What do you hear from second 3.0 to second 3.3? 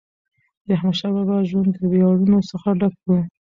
و.